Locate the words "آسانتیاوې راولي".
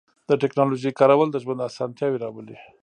1.69-2.57